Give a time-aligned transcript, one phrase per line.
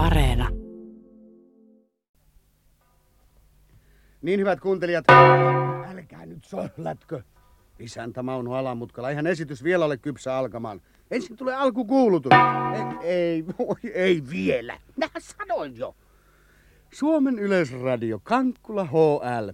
[0.00, 0.48] Areena.
[4.22, 5.04] Niin hyvät kuuntelijat,
[5.90, 7.20] älkää nyt sollatko.
[7.78, 10.80] Isäntä Mauno Alamutkala, eihän esitys vielä ole kypsä alkamaan.
[11.10, 12.32] Ensin tulee alkukuulutus.
[12.74, 14.78] Ei, ei, oi, ei vielä.
[14.96, 15.94] Mähän sanoin jo.
[16.92, 19.48] Suomen Yleisradio, Kankkula HL.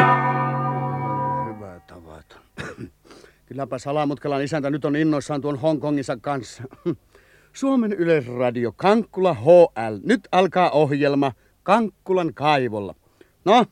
[1.54, 2.36] Hyvä tavata.
[3.46, 6.62] Kylläpä Salamutkalan isäntä nyt on innoissaan tuon Hongkonginsa kanssa.
[7.56, 9.98] Suomen Yleisradio, Kankkula HL.
[10.04, 12.94] Nyt alkaa ohjelma Kankkulan kaivolla.
[13.44, 13.66] No,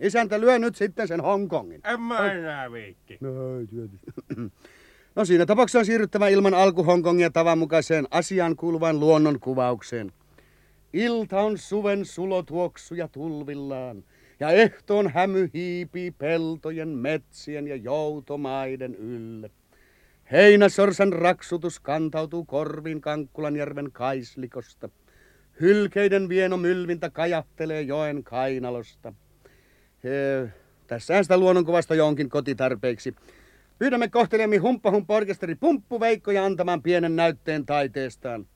[0.00, 1.80] isäntä lyö nyt sitten sen Hongkongin.
[1.84, 3.18] En mä enää viitti.
[3.20, 4.10] No, ei tietysti.
[5.16, 10.12] No siinä tapauksessa on siirryttävä ilman alku Hongkongia tavanmukaiseen asiaan kuuluvaan luonnonkuvaukseen.
[10.92, 14.04] Ilta on suven sulotuoksuja tulvillaan,
[14.40, 19.50] ja ehtoon hämy hiipii peltojen, metsien ja joutomaiden ylle.
[20.32, 24.88] Heinäsorsan raksutus kantautuu korviin Kankkulanjärven kaislikosta.
[25.60, 29.12] Hylkeiden vieno mylvintä kajahtelee joen kainalosta.
[30.04, 30.48] He,
[30.86, 33.14] tässähän sitä luonnonkuvasta jo onkin kotitarpeiksi.
[33.78, 38.46] Pyydämme kohtelijamme Humppa Humppa orkesteri Pumppu Veikkoja antamaan pienen näytteen taiteestaan.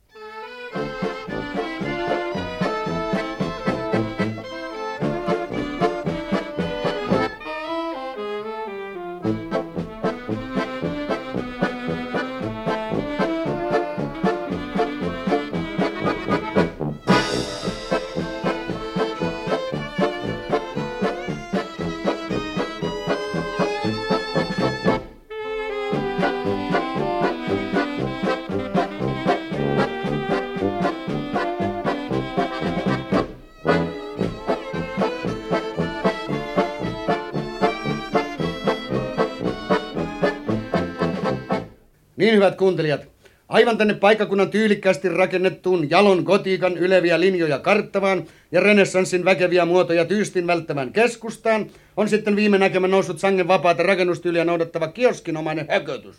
[42.20, 43.00] Niin hyvät kuuntelijat,
[43.48, 50.46] aivan tänne paikkakunnan tyylikkästi rakennettuun jalon kotiikan yleviä linjoja karttavaan ja renessanssin väkeviä muotoja tyystin
[50.46, 56.16] välttävän keskustaan on sitten viime näkemä noussut sangen vapaata rakennustyyliä noudattava kioskinomainen hökötys.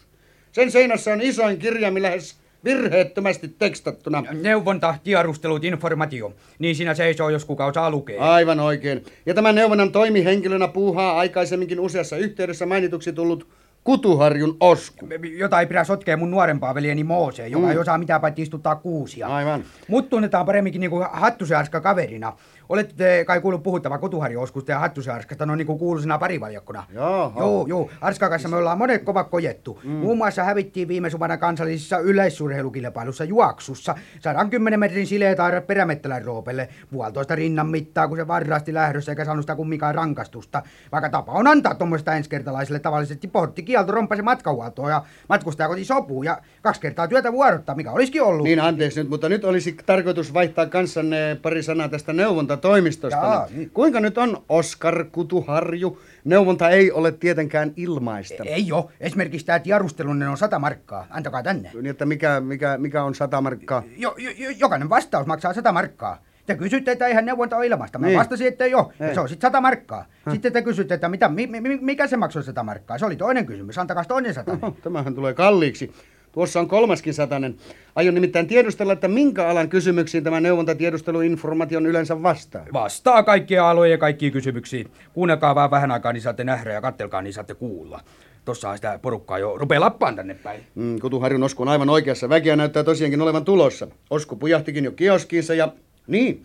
[0.51, 4.23] Sen seinässä on isoin kirjaimi lähes virheettömästi tekstattuna.
[4.41, 6.33] Neuvonta, tiedustelut, informatio.
[6.59, 8.21] Niin siinä seisoo, jos kuka osaa lukea.
[8.21, 9.05] Aivan oikein.
[9.25, 13.47] Ja tämän neuvonnan toimihenkilönä puuhaa aikaisemminkin useassa yhteydessä mainituksi tullut
[13.83, 15.07] Kutuharjun Osku.
[15.37, 17.71] Jota ei pidä sotkea mun nuorempaa veljeni Mooseen, joka Mm.
[17.71, 19.27] ei osaa mitään paitsi istuttaa kuusia.
[19.27, 19.63] Aivan.
[19.87, 22.33] Mut tunnetaan paremminkin niinku hattusearska kaverina.
[22.71, 26.83] Olette kai kuullut puhuttava Kutuharju Oskusta ja hattusearskasta, no niinku kuuluisena parivaljakkona.
[26.93, 27.89] Joo, joo.
[28.01, 29.79] Arskan kanssa me ollaan monet kovat kojettu.
[29.83, 29.91] Mm.
[29.91, 36.69] Muun muassa hävittiin viime suvana kansallisessa yleisurheilukilpailussa juoksussa 110 metrin sileet airat perämettälän roopelle.
[36.91, 40.63] Puolitoista rinnan mittaa, kun se varrasti lähdössä eikä saanut sitä kumminkaan rankastusta.
[40.91, 46.81] Vaikka tapa on antaa tuommoista ensikertalaisille tavallisesti porttikielto rompasi matkahuoltoa ja matkustajakoti sopuu ja kaksi
[46.81, 48.43] kertaa työtä vuorottaa, mikä olisikin ollut.
[48.43, 52.13] Niin anteeksi nyt, mutta nyt olisi tarkoitus vaihtaa kanssanne pari sanaa tästä
[52.61, 53.17] neuvontatoimistosta.
[53.25, 53.69] Jaa, niin.
[53.69, 56.01] Kuinka nyt on Oskar Kutuharju?
[56.25, 58.43] Neuvonta ei ole tietenkään ilmaista.
[58.43, 58.91] Ei oo.
[58.99, 61.07] Esimerkiksi tämä tiedustelunne on 100 markkaa.
[61.09, 61.71] Antakaa tänne.
[61.73, 63.83] Niin, että mikä, mikä, mikä on sata markkaa?
[63.97, 66.21] Jo, jo, jo, jokainen vastaus maksaa 100 markkaa.
[66.45, 67.99] Te kysytte, että eihän neuvonta ole ilmasta.
[67.99, 68.19] Mä Niin.
[68.19, 68.91] vastasin, että joo.
[68.99, 69.07] Ei.
[69.07, 70.05] Ja se on sitten 100 markkaa.
[70.31, 72.97] Sitten te kysytte, että mitä, mi, mi, mikä se maksoi 100 markkaa.
[72.97, 73.77] Se oli toinen kysymys.
[73.77, 74.51] Antakaa toinen sata.
[74.51, 75.91] Oho, tämähän tulee kalliiksi.
[76.31, 77.55] Tuossa on kolmaskin satanen.
[77.95, 82.65] Aion nimittäin tiedustella, että minkä alan kysymyksiin tämä neuvontatiedusteluinformaation yleensä vastaa.
[82.73, 84.91] Vastaa kaikkia aloja ja kaikkiin kysymyksiin.
[85.13, 88.01] Kuunnelkaa vaan vähän aikaa, niin saatte nähdä ja kattelkaa, niin saatte kuulla.
[88.45, 90.61] Tossahan sitä porukkaa jo rupeaa lappaan tänne päin.
[90.75, 92.29] Mm, Kutuharjun Osku on aivan oikeassa.
[92.29, 93.87] Väkeä näyttää tosiaankin olevan tulossa.
[94.09, 95.73] Osku pujahtikin jo kioskiinsa ja...
[96.07, 96.43] Niin,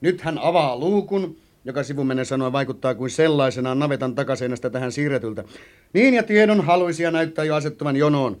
[0.00, 5.44] nyt hän avaa luukun, joka sivumennen sanoen vaikuttaa kuin sellaisenaan navetan takaseinästä tähän siirretyltä.
[5.92, 8.36] Niin ja tiedon haluisia näyttää jo asettuvan jonoon.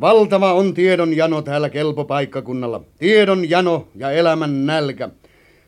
[0.00, 2.84] Valtava on tiedon jano täällä kelpo paikkakunnalla.
[2.98, 5.08] Tiedon jano ja elämän nälkä.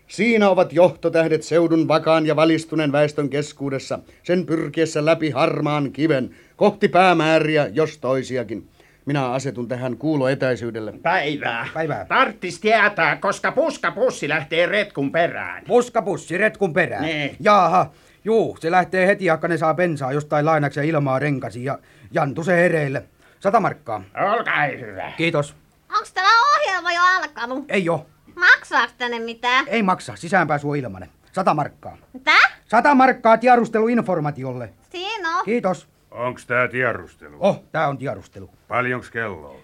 [0.08, 6.88] Siinä ovat johtotähdet seudun vakaan ja valistuneen väestön keskuudessa, sen pyrkiessä läpi harmaan kiven, kohti
[6.88, 8.68] päämääriä, jos toisiakin.
[9.06, 10.92] Minä asetun tähän kuuloetäisyydelle.
[11.02, 11.68] Päivää.
[11.74, 12.04] Päivää.
[12.04, 15.64] Tarttis tietää, koska puskapussi lähtee retkun perään.
[15.66, 17.04] Puskapussi retkun perään.
[17.04, 17.36] Niin.
[17.40, 17.90] Jaaha.
[18.24, 21.78] Juu, se lähtee heti, jakka ne saa bensaa jostain lainaksi ja ilmaa renkasi ja
[22.12, 23.04] jantu se hereille.
[23.40, 24.02] Sata markkaa.
[24.36, 25.12] Olkaa hyvä.
[25.16, 25.54] Kiitos.
[25.96, 27.64] Onks tämä ohjelma jo alkanut?
[27.68, 28.06] Ei oo.
[28.34, 29.64] Maksaaks tänne mitään?
[29.68, 30.16] Ei maksa.
[30.16, 31.08] Sisäänpääsy on ilmanen.
[31.32, 31.96] Sata markkaa.
[32.12, 32.30] Mitä?
[32.66, 34.72] Sata markkaa tiedusteluinformatiolle.
[34.90, 35.44] Siinä on.
[35.44, 35.88] Kiitos.
[36.10, 37.36] Onks tää tiedustelu?
[37.40, 38.50] Oh, tää on tiedustelu.
[38.68, 39.60] Paljonks kello on?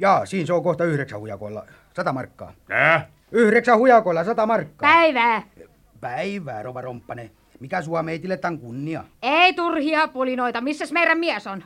[0.00, 1.66] Jaa, siinä se on kohta yhdeksän hujakoilla.
[1.96, 2.52] Sata markkaa.
[2.68, 3.08] Tää?
[3.32, 4.92] Yhdeksän hujakoilla sata markkaa.
[4.92, 5.42] Päivää.
[6.00, 7.30] Päivää, Rova Romppanen.
[7.60, 9.04] Mikä sua meitille tän kunnia?
[9.22, 10.60] Ei turhia pulinoita.
[10.60, 11.64] Missäs meidän mies on?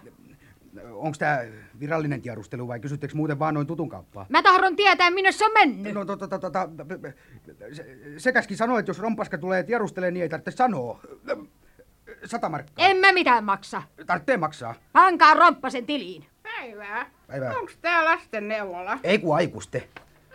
[0.92, 1.44] Onks tää
[1.80, 4.26] virallinen tiedustelu vai kysyttekö muuten vaan noin tutun kauppaa?
[4.28, 5.94] Mä tahdon tietää, minne se on mennyt.
[5.94, 6.68] No tota, tota, tota,
[7.72, 11.00] se, sekäskin sanoi, että jos rompaska tulee tiedustelemaan, niin ei tarvitse sanoa.
[12.24, 12.86] Sata markkaa.
[12.86, 13.82] En mä mitään maksa.
[14.06, 14.74] Tarvitsee maksaa.
[14.92, 16.26] Pankaa romppasen tiliin.
[16.42, 17.06] Päivää.
[17.26, 17.58] Päivää.
[17.58, 18.98] Onks tää lasten neuvola?
[19.02, 19.88] Ei kun aikuiste.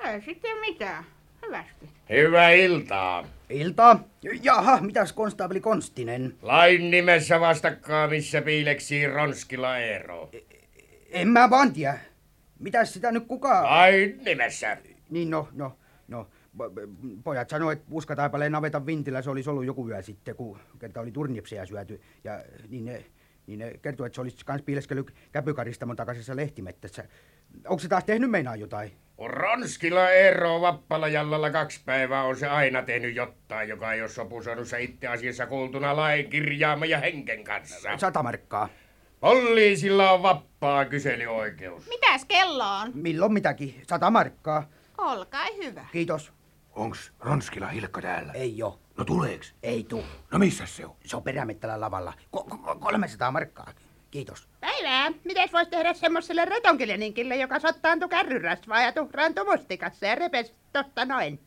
[0.04, 1.04] Ei sitten mitään.
[1.46, 1.90] Hyvästi.
[2.10, 3.26] Hyvää iltaa.
[3.54, 4.04] Iltaa.
[4.42, 6.36] Jaha, mitäs konstaapeli Konstinen?
[6.42, 10.32] Lain nimessä vastakkaa, missä piileksii Ronskila Eero.
[11.10, 12.00] En mä vaan tiedä.
[12.60, 13.64] Mitäs sitä nyt kukaan...
[13.64, 14.78] Lain nimessä.
[15.10, 15.78] Niin no, no,
[16.08, 16.28] no.
[16.58, 16.72] po-
[17.24, 21.12] Pojat sanoi, että puskataipaleen navetan vintillä se olisi ollut joku yö sitten, kun kerta oli
[21.12, 22.02] turnipseja syöty.
[22.24, 23.06] Ja niin ne,
[23.48, 27.04] niin ne kertoi, että se olisi kans piileskellyt käpykaristamon takaisessa lehtimettässä.
[27.68, 28.92] Onko se taas tehnyt meinaa jotain?
[29.24, 34.78] Kun Ronskila Eero Vappalajallalla kaksi päivää on se aina tehnyt jotain, joka ei ole sopusoinnussa
[34.78, 37.98] itse asiassa kuultuna lain kirjaaman ja henken kanssa.
[37.98, 38.70] Sata markkaa.
[39.20, 41.88] Poliisilla on vappaa kyselyoikeus.
[41.88, 42.92] Mitäs kello on?
[42.94, 43.82] Milloin mitäkin?
[43.90, 44.70] Sata markkaa.
[44.98, 45.86] Olkaa hyvä.
[45.92, 46.34] Kiitos.
[46.76, 48.34] Onks Ronskila Hilkka täällä?
[48.34, 48.80] Ei jo.
[48.98, 49.56] No tuleeks?
[49.64, 50.04] Ei tuu.
[50.32, 50.96] No missä se on?
[51.06, 52.14] Se on perämettällä lavalla.
[52.38, 53.72] Ko- ko- 300 markkaa.
[54.12, 54.48] Kiitos.
[54.68, 55.12] Päivää.
[55.24, 61.40] Mites vois tehdä semmoselle retonkileninkille, joka sottaantui kärryrasvaa ja tuhraantui mustikassa ja repes tosta noin?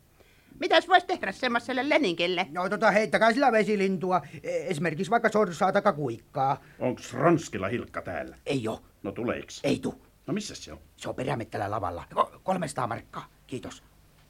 [0.59, 2.47] Mitäs vois tehdä semmoselle leninkille?
[2.51, 4.21] No tota, heittäkää sillä vesilintua.
[4.43, 6.61] E- Esimerkiksi vaikka sorsaa taka kuikkaa.
[6.79, 8.35] Onks Ronskila Hilkka täällä?
[8.45, 8.81] Ei jo.
[9.03, 9.59] No tuleeks?
[9.63, 10.05] Ei tuu.
[10.27, 10.79] No missä se on?
[10.95, 12.03] Se on perämettällä lavalla.
[12.15, 13.25] Ko- 300 markkaa.
[13.47, 13.83] Kiitos.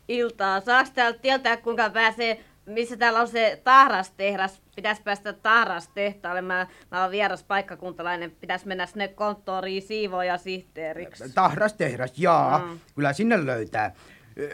[0.08, 0.62] Iltaa.
[0.62, 4.62] Saaks täältä tietää, kuinka pääsee, missä täällä on se tahrastehdas?
[4.76, 6.42] Pitäis päästä tahrastehtaalle.
[6.42, 8.32] Mä, mä oon vieras paikkakuntalainen.
[8.32, 11.24] Pitäis mennä sinne konttoriin siivoja sihteeriksi.
[11.36, 12.60] Tahras tehdas, jaa.
[12.60, 12.80] Mm.
[12.96, 13.94] Kyllä sinne löytää.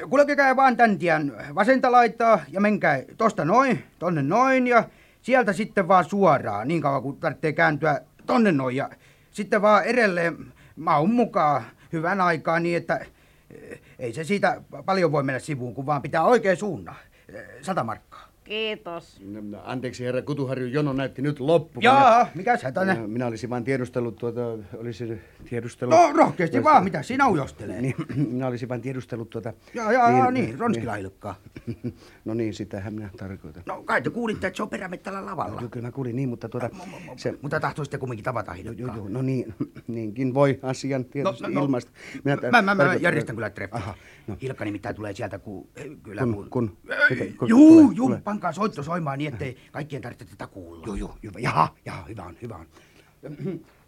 [0.10, 4.84] Kulkekaa vaan tän tien vasenta laittaa ja menkää tosta noin, tonne noin ja
[5.22, 8.90] sieltä sitten vaan suoraan niin kauan kun tarvitsee kääntyä tonne noin ja
[9.32, 11.64] sitten vaan edelleen maun mukaan
[11.94, 13.06] hyvän aikaa niin, että
[13.50, 16.96] e, ei se siitä paljon voi mennä sivuun, kun vaan pitää oikein suunnan.
[17.34, 18.33] E, Sata markkaa.
[18.44, 19.22] Kiitos.
[19.64, 21.84] Anteeksi herra Kutuharju, jono näytti nyt loppuvan.
[21.84, 22.94] Jaa, mikäs hätänä?
[22.96, 24.42] Minä, minä olisin vain tiedustellut tuota,
[24.78, 25.96] olisi tiedustellut...
[26.00, 27.82] No rohkeasti vaan, mitä sinä ujostelee?
[27.82, 27.96] Niin,
[28.32, 29.54] minä olisin vain tiedustellut tuota...
[29.74, 31.36] Jaa, jaa, niin, niin Ronskila Hilkkaa.
[32.26, 33.64] No niin, sitähän minä tarkoitan.
[33.66, 35.62] No kai te kuulitte, että se on perämettällä lavalla.
[35.62, 36.70] Joo, kyllä mä kuulin niin, mutta tuota...
[37.18, 38.98] Se, Mutta tahtoisitte kumminkin tavata joo, Hilkkaa.
[38.98, 39.54] joo, no niin,
[39.88, 41.62] niinkin voi asian tietysti No, no, no.
[41.66, 41.92] ilmaista.
[42.24, 43.76] Minä Mä, mä, mä järjestän kyllä treffit.
[43.76, 43.96] Aha,
[44.28, 44.38] no.
[44.42, 45.68] Hilkka nimittäin tulee sieltä, kun...
[46.04, 48.22] Kyllä Kun- kun- kun- juu, tulee- juu, tulee.
[48.34, 50.88] Pankaa soitto soimaan niin, ettei kaikkien tarvitse tätä kuulla.
[50.88, 51.40] Joo, joo, hyvä.
[51.40, 52.66] Jaha, jaha, hyvä on, hyvä on.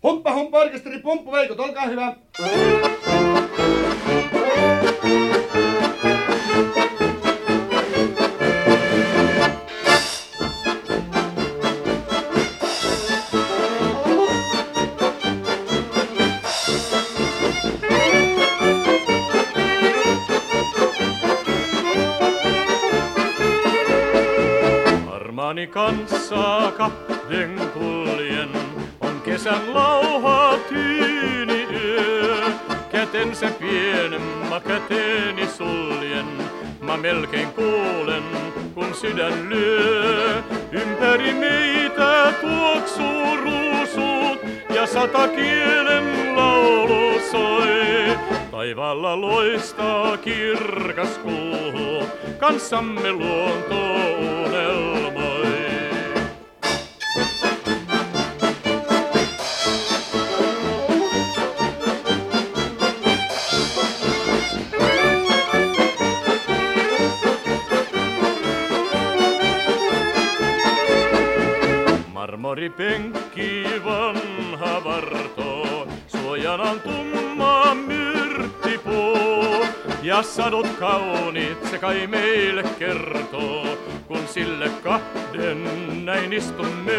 [0.03, 2.15] Humppa, humppa, orkesteri, pomppu, veikot, olkaa hyvä.
[25.67, 28.49] Kanssa kahden kuljen,
[29.01, 32.43] on kesän lauha tyyni yö.
[32.91, 36.25] Kätensä pienemmä käteeni suljen,
[36.81, 38.23] mä melkein kuulen,
[38.73, 40.43] kun sydän lyö.
[40.71, 44.39] Ympäri meitä tuoksuu ruusut
[44.75, 48.17] ja sata kielen laulu soi.
[48.51, 52.03] Taivaalla loistaa kirkas kuu,
[52.37, 53.75] kanssamme luonto
[54.45, 55.24] unelmoi.
[80.15, 86.93] Ja sadut kauniit se kai meille kertoo, kun sille kahden näin istumme.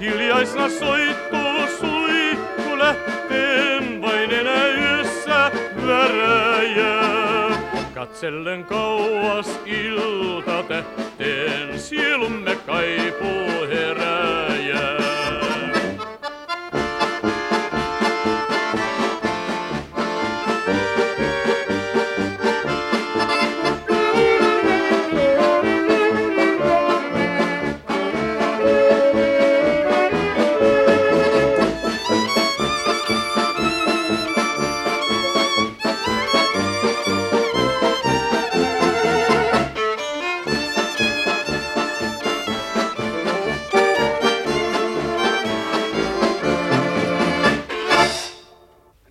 [0.00, 1.36] Hiljaisna soitto
[1.80, 5.50] sui, kun lähteen vain enää yössä
[5.86, 7.58] väräjää.
[7.94, 15.01] Katsellen kauas ilta tähteen, sielumme kaipuu herääjää.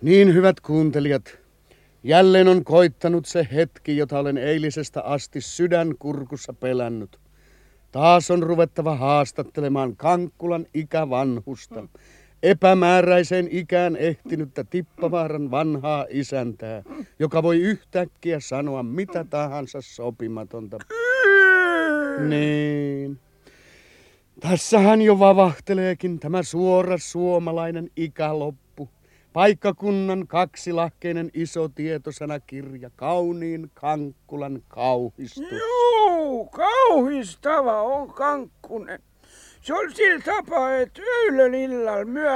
[0.02, 1.38] Niin hyvät kuuntelijat,
[2.02, 7.18] jälleen on koittanut se hetki, jota olen eilisestä asti sydän kurkussa pelännyt.
[7.92, 11.88] Taas on ruvettava haastattelemaan Kankkulan ikävanhusta,
[12.42, 16.82] epämääräiseen ikään ehtinyttä Tippavaaran vanhaa isäntää,
[17.18, 20.78] joka voi yhtäkkiä sanoa mitä tahansa sopimatonta.
[22.28, 23.18] Niin.
[24.40, 28.61] Tässähän jo vavahteleekin tämä suora suomalainen ikäloppu.
[29.32, 35.44] Paikkakunnan kaksilahkeinen iso tietosanakirja, kauniin Kankkulan kauhistus.
[35.50, 39.00] Juu, kauhistava on kankkunen.
[39.62, 42.30] Se on sillä tapaa, että öylön illalla myö...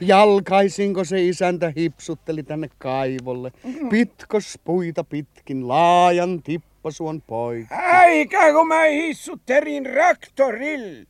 [0.00, 3.52] Jalkaisinko se isäntä hipsutteli tänne kaivolle.
[3.90, 7.74] Pitkos puita pitkin, laajan tippasuon poikki.
[7.74, 11.06] Äikä kun mä hissutterin traktorilla.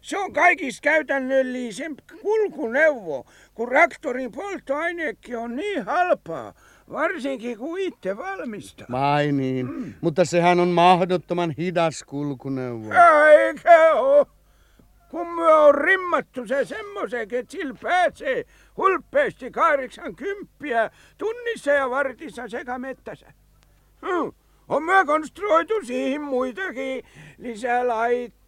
[0.00, 6.54] Se on kaikista käytännöllisen kulkuneuvo, kun traktorin polttoainekin on niin halpaa,
[6.92, 8.86] varsinkin kun itse valmistaa.
[8.90, 12.86] Vai niin, mutta sehän on mahdottoman hidas kulkuneuvo.
[13.38, 14.26] Eikä oo.
[15.08, 18.44] Kun me on rimmattu se semmoiseksi, että sillä pääsee
[18.76, 23.32] hulppeasti 80 tunnissa ja vartissa sekä mettässä.
[24.06, 24.32] Hmm.
[24.68, 27.04] On me konstruoitu siihen muitakin
[27.38, 28.41] lisälaitteita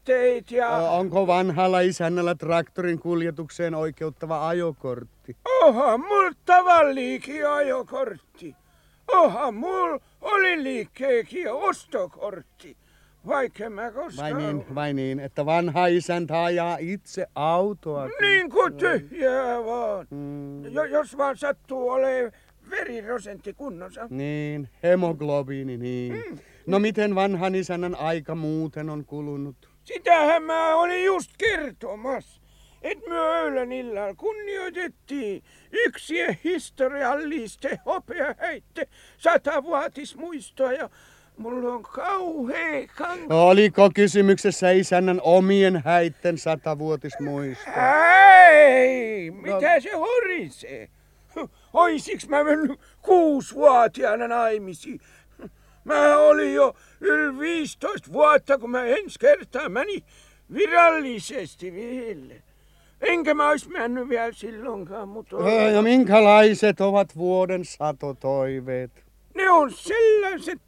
[0.51, 0.79] ja...
[0.79, 5.37] Ö, Onko vanhalla isännällä traktorin kuljetukseen oikeuttava ajokortti?
[5.63, 8.57] Oha, mul tavalliikin ajokortti.
[9.13, 12.77] Oha, mul oli liikkeekin ostokortti.
[13.27, 14.33] Vaikka mä koskaan...
[14.35, 18.09] Vai niin, vai niin, että vanha isäntä ajaa itse autoa.
[18.21, 20.07] Niin kuin tyhjää vaan.
[20.11, 22.33] Mm, Jo, jos vaan sattuu olemaan
[22.71, 24.07] veriprosentti kunnossa.
[24.11, 26.41] niin, hemoglobiini, niin.
[26.67, 29.74] No miten vanhan isännän aika muuten on kulunut?
[29.85, 32.41] Sitähän mä olin just kertomassa.
[32.83, 36.15] Et me öylän illalla kunnioitettiin yksi
[36.45, 38.89] historialliste hopeahäitte
[39.19, 40.91] satavuotismuistoa ja
[41.37, 43.35] mulla on kauhea kanka.
[43.35, 47.71] Oliko kysymyksessä isännän omien häitten satavuotismuisto?
[48.49, 50.89] Ei, mitä se horisee?
[51.73, 55.01] Oisiks mä mennyt kuusivuotiaana naimisiin?
[55.85, 56.75] Mä olin jo
[57.05, 60.03] yli 15 vuotta, kun mä ensi kertaa menin
[60.55, 62.35] virallisesti vihille.
[63.01, 65.37] Enkä mä ois mennyt vielä silloinkaan, mutta...
[65.75, 68.91] Ja minkälaiset ovat vuoden satotoiveet?
[69.35, 70.59] Ne on sellaiset,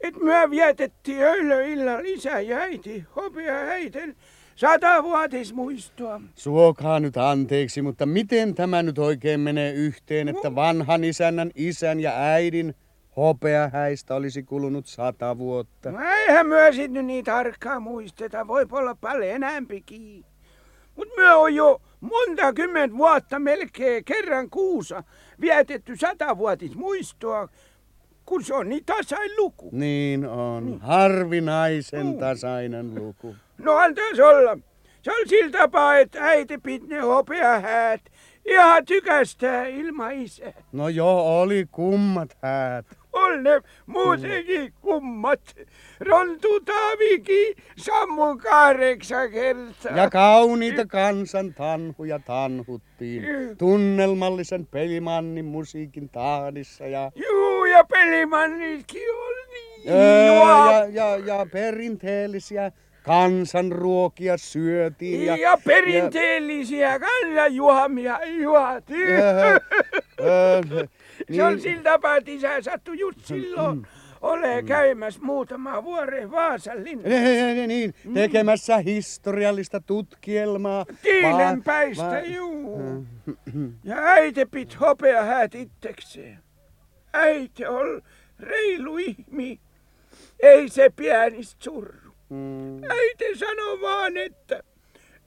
[0.00, 4.16] että me vietettiin öilö illalla isä ja äiti hopeahäiten
[4.56, 6.20] satavuotismuistoa.
[6.34, 12.12] Suokaa nyt anteeksi, mutta miten tämä nyt oikein menee yhteen, että vanhan isännän isän ja
[12.16, 12.74] äidin
[13.20, 15.90] hopeahäistä olisi kulunut sata vuotta?
[15.92, 20.24] No eihän myö sit nyt niin tarkkaan muisteta, voi olla paljon enämpikin.
[20.96, 25.02] Mut myö on jo monta kymmentä vuotta melkein kerran kuussa
[25.40, 27.48] vietetty satavuotismuistoa,
[28.26, 29.68] kun se on niin tasain luku.
[29.72, 33.36] Niin on, harvinaisen tasainen luku.
[33.58, 34.58] No antaas olla.
[35.02, 38.00] Se on sillä tapaa, että äiti piti ne hopeahäät
[38.44, 40.52] ihan tykästää ilman isää.
[40.72, 42.99] No joo, oli kummat häät.
[43.12, 45.40] On ne muutenkin kummat.
[46.00, 49.96] Rontu Taavikin sammun kahdeksan kertaa.
[49.96, 53.24] Ja kauniita kansan tanhuja tanhuttiin.
[53.58, 62.72] Tunnelmallisen pelimannin musiikin tahdissa ja, Juu, ja pelimannitkin on niin öö, ja, ja, ja perinteellisiä
[63.02, 65.26] kansanruokia syötiin.
[65.26, 69.08] ja, ja perinteellisiä kansanjuomia juotiin.
[69.10, 69.58] Öö,
[70.20, 70.60] öö,
[71.36, 73.86] Se on niin, sillä tapaa, että isä sattui just silloin
[74.20, 77.08] ole käymässä muutama vuoden Vaasan linnassa.
[77.18, 80.86] niin, niin, tekemässä historiallista tutkielmaa.
[81.02, 82.80] Tiilenpäistä, Va- va- juu.
[83.84, 86.38] Ja äiti pit hopea häät itsekseen.
[87.12, 88.02] Äiti on
[88.40, 89.60] reilu ihmi.
[90.42, 92.10] Ei se pienistä surru.
[92.28, 92.76] Mm.
[92.84, 94.62] Äiti sanoi vaan, että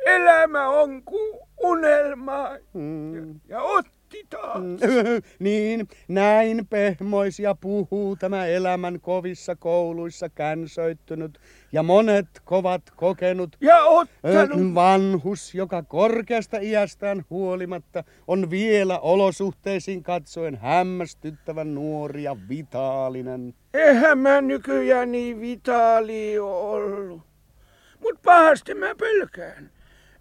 [0.06, 2.50] elämä on kuin unelma.
[2.74, 3.40] Mm.
[3.48, 3.93] Ja otti
[4.30, 4.64] taas.
[5.40, 11.40] niin, näin pehmoisia puhuu tämä elämän kovissa kouluissa känsöittynyt
[11.72, 14.76] ja monet kovat kokenut Ja ottanut.
[14.76, 23.54] vanhus, joka korkeasta iästään huolimatta on vielä olosuhteisiin katsoen hämmästyttävän nuori ja vitaalinen.
[23.74, 27.22] Eihän mä nykyään niin vitaali ollut.
[28.00, 29.72] Mut pahasti mä pelkään,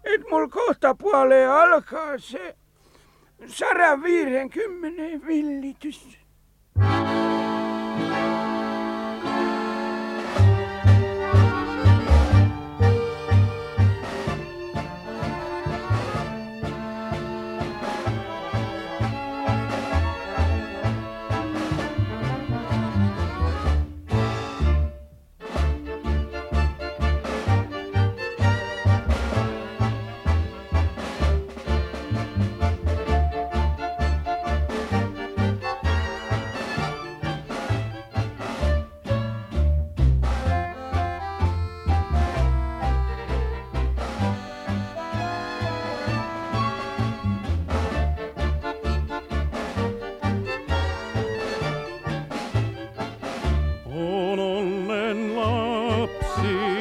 [0.03, 2.55] et mul kohta puoleen alkaa se
[3.47, 5.99] 150 villitys.
[56.03, 56.72] Oopsie.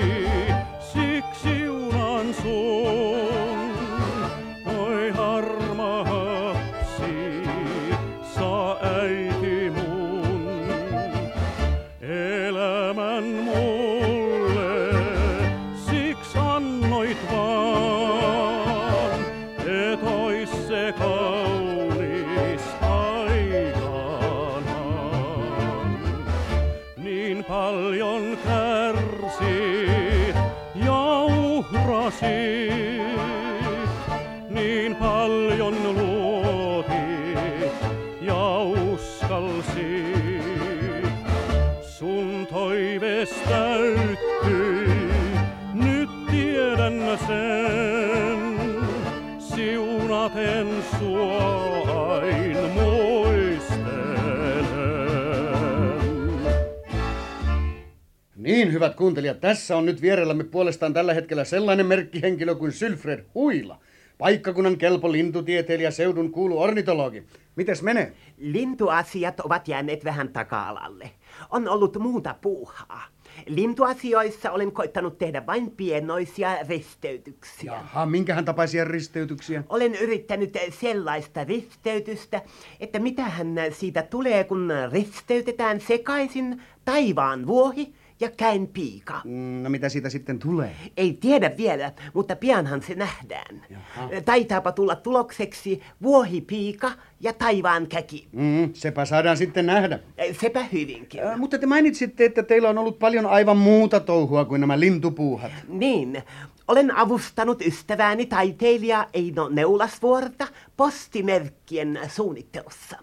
[58.83, 63.79] Hyvät kuuntelijat, tässä on nyt vierellämme puolestaan tällä hetkellä sellainen merkkihenkilö kuin Sylfred Huila.
[64.19, 67.25] Paikkakunnan kelpo lintutieteilijä, seudun kuulu ornitologi.
[67.57, 68.13] Mites menee?
[68.39, 71.11] Lintuasiat ovat jääneet vähän taka-alalle.
[71.51, 73.03] On ollut muuta puuhaa.
[73.47, 77.73] Lintuasioissa olen koittanut tehdä vain pienoisia risteytyksiä.
[77.73, 79.65] Jaha, minkähän tapaisia risteytyksiä?
[79.69, 82.43] Olen yrittänyt sellaista risteytystä,
[82.81, 89.21] että mitähän siitä tulee, kun risteytetään sekaisin taivaan vuohi ja käin piika.
[89.25, 90.77] Mm, No mitä siitä sitten tulee?
[90.97, 93.63] Ei tiedä vielä, mutta pianhan se nähdään.
[93.71, 94.09] Jaha.
[94.25, 98.29] Taitaapa tulla tulokseksi vuohipiika ja taivaan käki.
[98.33, 99.99] Mm, sepä saadaan sitten nähdä.
[100.41, 101.23] Sepä hyvinkin.
[101.23, 105.53] Äh, mutta te mainitsitte, että teillä on ollut paljon aivan muuta touhua kuin nämä lintupuuhat.
[105.69, 106.23] Niin,
[106.69, 112.97] olen avustanut ystävääni taiteilija Eino Neulasvuorta postimerkkien suunnittelussa.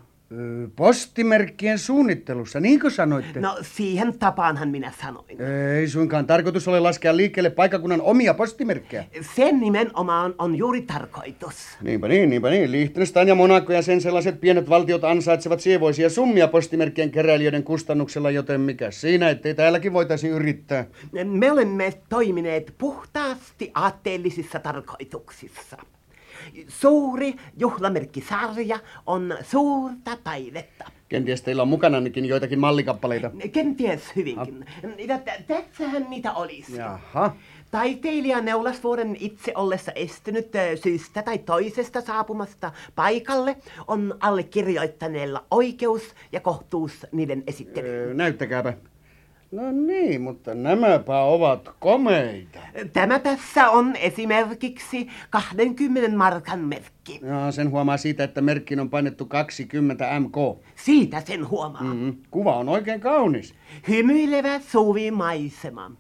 [0.76, 3.40] Postimerkkien suunnittelussa, niin kuin sanoitte?
[3.40, 5.42] No siihen tapaanhan minä sanoin.
[5.76, 9.06] Ei suinkaan tarkoitus ole laskea liikkeelle paikakunnan omia postimerkkejä.
[9.36, 11.56] Sen nimenomaan on juuri tarkoitus.
[11.82, 12.72] Niinpä niin, niinpä niin.
[12.72, 18.62] Liechtenstein ja Monaco ja sen sellaiset pienet valtiot ansaitsevat sievoisia summia postimerkkien keräilijöiden kustannuksella, joten
[18.62, 20.86] mikä siinä, ettei täälläkin voitaisi yrittää.
[21.26, 25.78] Me olemme toimineet puhtaasti aatteellisissa tarkoituksissa.
[26.68, 30.86] Suuri juhlamerkkisarja on suurta taidetta.
[31.10, 33.32] Kenties teillä on mukananikin joitakin mallikappaleita.
[33.52, 34.66] Kenties hyvinkin.
[35.08, 36.76] Ja t- tässähän niitä olisi.
[36.78, 37.36] Jaha.
[37.72, 40.48] Taiteilija Neulasvuoren itse ollessa estynyt
[40.84, 43.56] syystä tai toisesta saapumasta paikalle
[43.88, 48.10] on allekirjoittaneella oikeus ja kohtuus niiden esittelyyn.
[48.12, 48.74] Ö, näyttäkääpä.
[49.52, 52.60] No niin, mutta nämäpä ovat komeita.
[52.94, 57.20] Tämä tässä on esimerkiksi 20 markan merkki.
[57.24, 60.36] Ja sen huomaa siitä, että merkkiin on painettu 20 MK.
[60.76, 61.84] Siitä sen huomaa.
[61.84, 63.56] Mm, kuva on oikein kaunis.
[63.88, 65.92] Hymyilevä suvimaisema.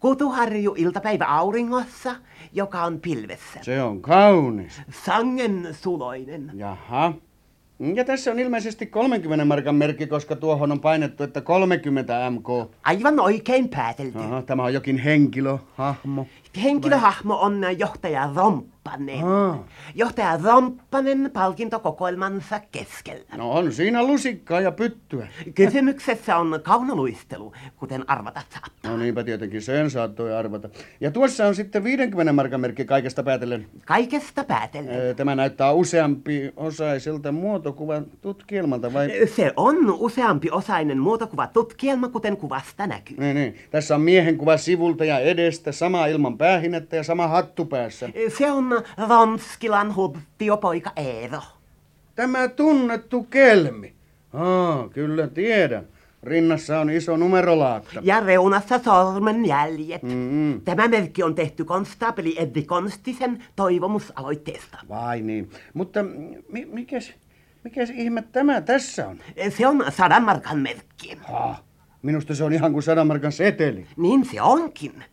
[0.00, 2.16] Kutuharju iltapäivä auringossa,
[2.52, 3.60] joka on pilvessä.
[3.62, 4.82] Se on kaunis.
[5.04, 6.50] Sangen suloinen.
[6.54, 7.12] Jaha.
[7.78, 12.70] Ja tässä on ilmeisesti 30 markan merkki, koska tuohon on painettu, että 30 MK.
[12.84, 14.18] Aivan oikein päätelty.
[14.18, 16.26] Aha, tämä on jokin henkilö, hahmo.
[16.62, 18.34] Henkilöhahmo on johtaja
[18.84, 19.24] Romppanen.
[19.24, 19.64] Aa.
[19.94, 23.24] Johtaja Romppanen palkintokokoelmansa keskellä.
[23.36, 25.28] No on siinä lusikkaa ja pyttyä.
[25.54, 28.90] Kysymyksessä on kaunoluistelu, kuten arvata saattaa.
[28.90, 30.68] No niinpä tietenkin, sen saattoi arvata.
[31.00, 33.66] Ja tuossa on sitten 50 markan merkki kaikesta päätellen.
[33.84, 35.16] Kaikesta päätellen.
[35.16, 39.08] Tämä näyttää useampi osaiselta muotokuvan tutkielmalta, vai?
[39.26, 43.16] Se on useampi osainen muotokuva tutkielma, kuten kuvasta näkyy.
[43.16, 43.56] Niin, niin.
[43.70, 48.08] Tässä on miehen kuva sivulta ja edestä, sama ilman päähinettä ja sama hattu päässä.
[48.38, 48.73] Se on
[49.08, 51.40] Ronskilan hubtiopoika Eero.
[52.14, 53.94] Tämä tunnettu kelmi.
[54.32, 55.86] Aa, kyllä tiedän.
[56.22, 58.00] Rinnassa on iso numerolaatta.
[58.02, 60.02] Ja reunassa sormenjäljet.
[60.02, 60.60] Mm-mm.
[60.64, 64.78] Tämä merkki on tehty konstaapeli Eddi Konstisen toivomusaloitteesta.
[64.88, 65.50] Vai niin.
[65.74, 66.02] Mutta
[66.48, 67.12] mi- mikäs,
[67.64, 69.18] mikäs ihme tämä tässä on?
[69.56, 71.18] Se on sadan markan merkki.
[71.22, 71.56] Ha,
[72.02, 73.86] minusta se on ihan kuin sadan markan seteli.
[73.96, 75.04] Niin se onkin.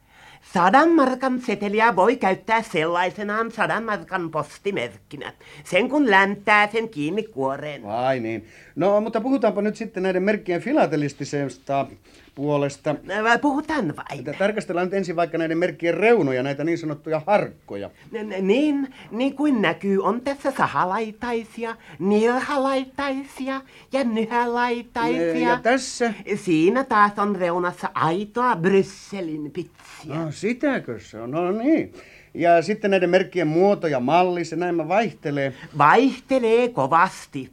[0.54, 5.34] Sadan markan seteliä voi käyttää sellaisenaan sadan markan postimerkkinä.
[5.64, 7.84] Sen kun läntää sen kiinni kuoreen.
[7.84, 8.48] Vai niin.
[8.76, 11.88] No, mutta puhutaanpa nyt sitten näiden merkkien filatelistisesta
[12.36, 12.96] puolesta.
[13.28, 14.38] Ää, Puhutaan vain.
[14.40, 17.90] Tarkastellaan nyt ensin vaikka näiden merkkien reunoja, näitä niin sanottuja harkkoja.
[18.12, 25.50] N- Niin, niin kuin näkyy, on tässä sahalaitaisia, nirhalaitaisia ja nyhälaitaisia.
[25.50, 26.14] Ja tässä?
[26.36, 30.16] Siinä taas on reunassa aitoa Brysselin pitsiä.
[30.16, 31.32] No, sitäkö se on?
[31.32, 31.94] No niin.
[32.34, 35.54] Ja sitten näiden merkkien muoto ja malli, se näin vaihtelee.
[35.78, 37.52] Vaihtelee kovasti.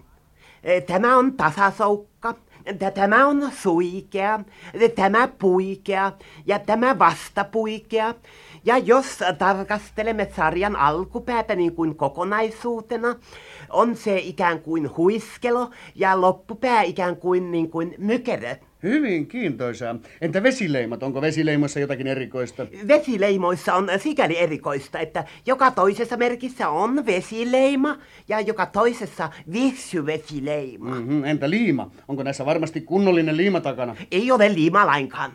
[0.86, 2.07] Tämä on tasasoukka, tä-
[2.94, 4.40] tämä on suikea,
[4.94, 6.12] tämä puikea
[6.46, 8.14] ja tämä vastapuikea.
[8.64, 13.16] Ja jos tarkastelemme sarjan alkupäätä niin kuin kokonaisuutena,
[13.70, 18.56] on se ikään kuin huiskelo ja loppupää ikään kuin, niin kuin mykerö.
[18.82, 19.96] Hyvin kiintoisaa.
[20.20, 21.02] Entä vesileimat?
[21.02, 22.66] Onko vesileimassa jotakin erikoista?
[22.88, 30.94] Vesileimoissa on sikäli erikoista, että joka toisessa merkissä on vesileima ja joka toisessa vissyvesileima.
[30.94, 31.24] Mm-hmm.
[31.24, 31.90] Entä liima?
[32.08, 33.96] Onko näissä varmasti kunnollinen liima takana?
[34.10, 35.32] Ei ole liima lainkaan.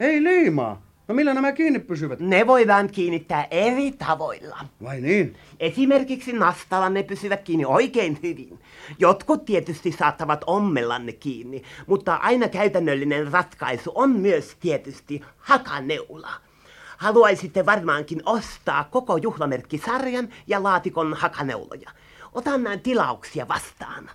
[0.00, 0.85] Ei liimaa.
[1.08, 2.20] No millä nämä kiinni pysyvät?
[2.20, 4.58] Ne voidaan kiinnittää eri tavoilla.
[4.82, 5.36] Vai niin?
[5.60, 8.58] Esimerkiksi nastalla ne pysyvät kiinni oikein hyvin.
[8.98, 16.30] Jotkut tietysti saattavat ommella ne kiinni, mutta aina käytännöllinen ratkaisu on myös tietysti hakaneula.
[16.96, 21.90] Haluaisitte varmaankin ostaa koko juhlamerkkisarjan ja laatikon hakaneuloja.
[22.32, 24.10] Otan nämä tilauksia vastaan.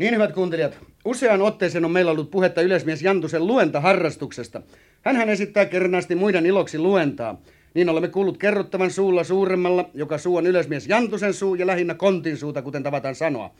[0.00, 4.62] Niin hyvät kuuntelijat, useaan otteeseen on meillä ollut puhetta yleismies Jantusen luentaharrastuksesta.
[5.02, 7.40] Hänhän esittää kernaasti muiden iloksi luentaa.
[7.74, 12.36] Niin olemme kuullut kerrottavan suulla suuremmalla, joka suu on yleismies Jantusen suu ja lähinnä kontin
[12.36, 13.50] suuta, kuten tavataan sanoa.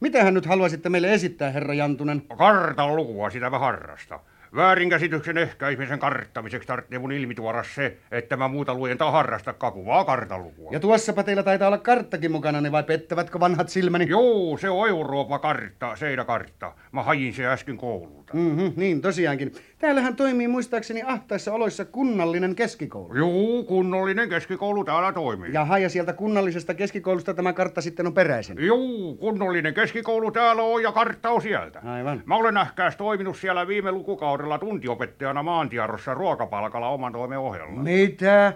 [0.00, 2.22] Mitä hän nyt haluaisitte meille esittää, herra Jantunen?
[2.38, 4.20] Kartan lukua sitä mä harrasta.
[4.56, 10.70] Väärinkäsityksen ehkäisemisen karttamiseksi tarvitsee mun ilmituoda se, että mä muuta luentaa harrasta kapuvaa kartanlukua.
[10.72, 14.08] Ja tuossapa teillä taitaa olla karttakin mukana, ne vai pettävätkö vanhat silmäni?
[14.08, 16.72] Joo, se on Eurooppa-kartta, seinäkartta.
[16.92, 18.34] Mä hajin se äsken koululta.
[18.34, 19.52] Mm-hmm, niin, tosiaankin.
[19.80, 23.14] Täällähän toimii muistaakseni ahtaissa oloissa kunnallinen keskikoulu.
[23.14, 25.52] Joo, kunnollinen keskikoulu täällä toimii.
[25.52, 28.66] Jaha, ja sieltä kunnallisesta keskikoulusta tämä kartta sitten on peräisin.
[28.66, 31.80] Joo, kunnollinen keskikoulu täällä on ja kartta on sieltä.
[31.84, 32.22] Aivan.
[32.26, 37.82] Mä olen nähkääs toiminut siellä viime lukukaudella tuntiopettajana maantiedossa ruokapalkalla oman toimen ohella.
[37.82, 38.52] Mitä?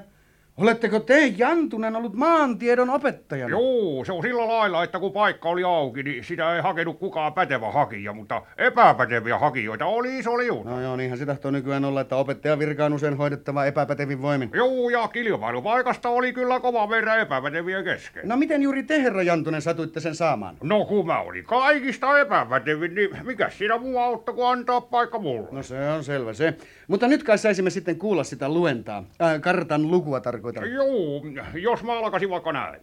[0.57, 3.51] Oletteko te, Jantunen, ollut maantiedon opettajana?
[3.51, 7.33] Joo, se on sillä lailla, että kun paikka oli auki, niin sitä ei hakenut kukaan
[7.33, 10.71] pätevä hakija, mutta epäpäteviä hakijoita oli iso liuta.
[10.71, 14.51] No joo, niinhän se tahtoo nykyään olla, että opettajan virka on usein hoidettava epäpätevin voimin.
[14.55, 18.29] Joo, ja kilpailupaikasta oli kyllä kova verran epäpäteviä kesken.
[18.29, 20.57] No miten juuri te, herra Jantunen, satuitte sen saamaan?
[20.63, 25.49] No kun mä olin kaikista epäpätevin, niin mikä siinä muu auttoi kuin antaa paikka mulle?
[25.53, 26.55] No se on selvä se.
[26.89, 29.05] Mutta nyt kai saisimme sitten kuulla sitä luentaa.
[29.23, 30.21] Äh, kartan lukua
[30.53, 30.73] tarkoitan.
[30.73, 31.23] Joo,
[31.55, 32.81] jos mä alkaisin vaikka näin.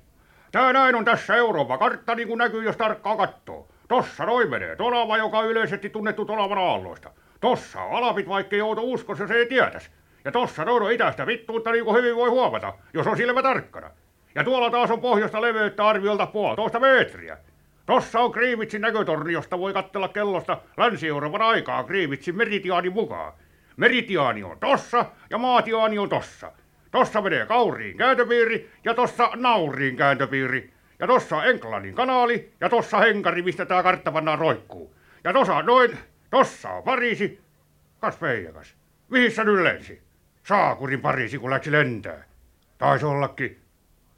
[0.52, 3.67] Tää näin on tässä Euroopan kartta, niin kuin näkyy, jos tarkkaan katsoo.
[3.88, 7.12] Tossa noin menee Tolava, joka on yleisesti tunnettu Tolavan aalloista.
[7.41, 9.89] Tossa on Alapit, vaikka ei outo uskos, jos ei tietäisi.
[10.26, 13.91] Ja tossa noin on itäistä vittuutta, niin kuin hyvin voi huomata, jos on silmä tarkkana.
[14.36, 17.38] Ja tuolla taas on pohjoista leveyttä arviolta puolitoista metriä.
[17.86, 23.34] Tossa on Kriivitsin näkötorni, josta voi katsella kellosta Länsi-Euroopan aikaa Kriivitsin meritiaanin mukaan.
[23.78, 26.52] Meritiaani on tossa ja maatiaani on tossa.
[26.91, 30.73] Tossa menee Kauriin kääntöpiiri ja tossa Nauriin kääntöpiiri.
[30.99, 34.95] Ja tossa Englannin kanaali ja tossa Henkari, mistä tää kartta pannaan roikkuu.
[35.23, 35.97] Ja tossa noin,
[36.30, 37.41] tossa on Pariisi.
[37.99, 38.75] Kas peijakas,
[39.10, 40.01] mihin sä nyt lensi?
[40.43, 42.23] Saakurin Pariisi, kun läksi lentää.
[42.77, 43.62] Taisi ollakin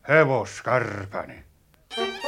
[0.09, 1.43] hevoskärpäni.
[1.95, 2.22] Kuka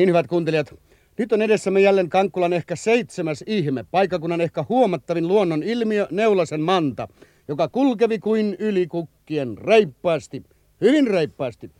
[0.00, 0.74] Niin hyvät kuuntelijat,
[1.18, 7.08] nyt on edessämme jälleen Kankkulan ehkä seitsemäs ihme, paikakunnan ehkä huomattavin luonnon ilmiö, Neulasen manta,
[7.48, 10.42] joka kulkevi kuin yli kukkien reippaasti,
[10.80, 11.70] hyvin reippaasti.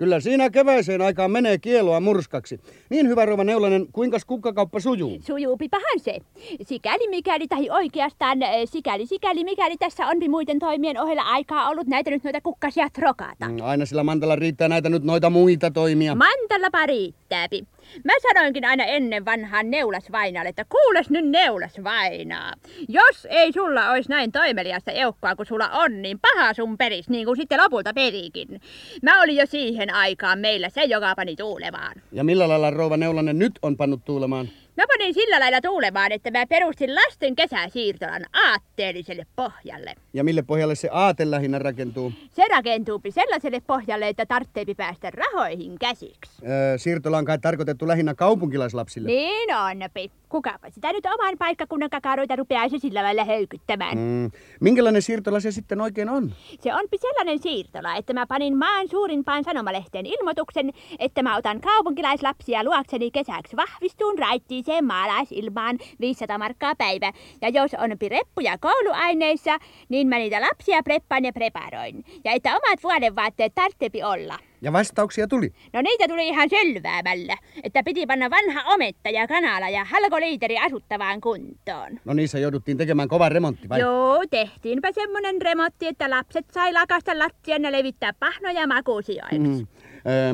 [0.00, 2.60] Kyllä siinä keväiseen aikaan menee kieloa murskaksi.
[2.90, 5.18] Niin hyvä rouva Neulanen, kuinka kukkakauppa sujuu?
[5.26, 6.18] Sujuupipahan se.
[6.62, 11.86] Sikäli mikäli, tai oikeastaan eh, sikäli sikäli mikäli tässä onpi muiden toimien ohella aikaa ollut
[11.86, 13.48] näitä nyt noita kukkasia trokata.
[13.48, 16.14] Mm, Aina sillä mantalla riittää näitä nyt noita muita toimia.
[16.14, 17.64] Mantallapa riittääpi.
[18.04, 22.52] Mä sanoinkin aina ennen vanhaan neulasvainalle, että kuules nyt neulasvainaa.
[22.88, 27.26] Jos ei sulla ois näin toimeliasta eukkoa kuin sulla on, niin paha sun peris, niin
[27.26, 28.60] kuin sitten lopulta perikin.
[29.02, 32.02] Mä olin jo siihen aikaan meillä se, joka pani tuulemaan.
[32.12, 34.48] Ja millä lailla rouva Neulanen nyt on pannut tuulemaan?
[34.80, 39.94] Mä panin sillä lailla tuulemaan, että mä perustin lasten kesäsiirtolan aatteelliselle pohjalle.
[40.12, 42.12] Ja mille pohjalle se aate lähinnä rakentuu?
[42.30, 46.46] Se rakentuupi sellaiselle pohjalle, että tarvitsee päästä rahoihin käsiksi.
[46.48, 49.06] Öö, siirtola on kai tarkoitettu lähinnä kaupunkilaislapsille.
[49.06, 50.10] Niin onpi.
[50.30, 53.98] Kukapa sitä nyt oman paikkakunnan kakaroita rupeaisi sillä lailla höykyttämään.
[53.98, 54.30] Mm.
[54.60, 56.32] Minkälainen siirtola se sitten oikein on?
[56.60, 62.64] Se onpi sellainen siirtola, että mä panin maan suurimpaan sanomalehteen ilmoituksen, että mä otan kaupunkilaislapsia
[62.64, 67.12] luokseni kesäksi vahvistuun raittiiseen maalaisilmaan 500 markkaa päivä.
[67.40, 72.04] Ja jos on reppuja kouluaineissa, niin mä niitä lapsia preppaan ja preparoin.
[72.24, 74.49] Ja että omat vuodenvaatteet tarvitseepi olla.
[74.62, 75.52] Ja vastauksia tuli.
[75.72, 81.20] No niitä tuli ihan selväämällä, että piti panna vanha ometta ja kanala ja halkoliiteri asuttavaan
[81.20, 82.00] kuntoon.
[82.04, 83.80] No niissä jouduttiin tekemään kova remontti vai?
[83.80, 89.38] Joo, tehtiinpä semmonen remontti, että lapset sai lakasta lattian ja levittää pahnoja makuusioiksi.
[89.38, 89.66] Mm.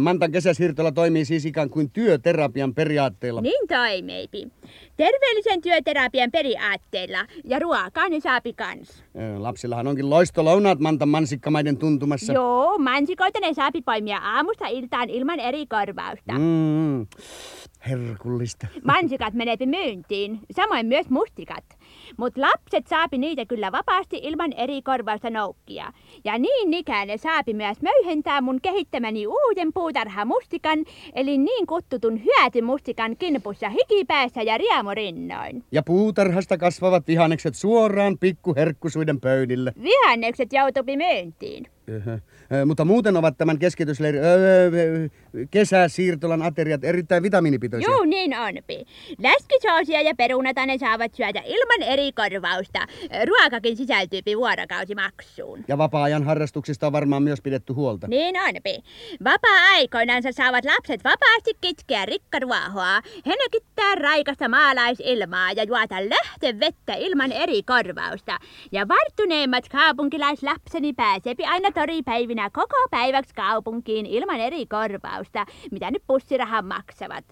[0.01, 3.41] Mantan kesäsiirtola toimii siis ikään kuin työterapian periaatteella.
[3.41, 4.49] Niin toimiipi.
[4.97, 9.05] Terveellisen työterapian periaatteella ja ruokaa ne saapi kans.
[9.39, 12.33] Lapsillahan onkin loistolounaat Mantan mansikkamaiden tuntumassa.
[12.33, 16.33] Joo, mansikoita ne saapi poimia aamusta iltaan ilman eri korvausta.
[16.39, 17.07] Mm,
[17.89, 18.67] herkullista.
[18.85, 21.65] Mansikat meneepi myyntiin, samoin myös mustikat.
[22.17, 25.93] Mut lapset saapi niitä kyllä vapaasti ilman eri korvausta noukkia.
[26.25, 30.79] Ja niin ikään ne saapi myös möyhentää mun kehittämäni uuden puutarhamustikan,
[31.15, 35.65] eli niin kuttutun hyötymustikan kinpussa hikipäässä ja riemurinnoin.
[35.73, 39.73] Ja puutarhasta kasvavat vihannekset suoraan pikkuherkkusuiden pöydille.
[39.83, 41.76] Vihannekset joutupi myyntiin.
[42.67, 44.71] Mutta muuten ovat tämän keskitysleirin öö,
[45.51, 47.91] kesäsiirtolan ateriat erittäin vitamiinipitoisia.
[47.91, 48.85] Joo, niin onpi.
[49.19, 52.87] Läskisoosia ja perunata ne saavat syödä ilman eri korvausta.
[53.27, 55.65] Ruokakin sisältyypi vuorokausimaksuun.
[55.69, 58.09] Ja vapaa-ajan harrastuksista on varmaan myös pidetty huolta.
[58.09, 58.83] Niin onpi.
[59.25, 68.39] Vapaa-aikoinansa saavat lapset vapaasti kitkeä rikkaruohoa, hengittää raikasta maalaisilmaa ja juota lähtevettä ilman eri korvausta.
[68.73, 76.65] Ja varttuneemmat kaupunkilaislapseni pääsepi aina toripäivinä koko päiväksi kaupunkiin ilman eri korvausta, mitä nyt pussirahan
[76.67, 77.25] maksavat.